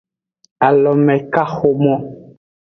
Alomekaxomo. 0.67 1.95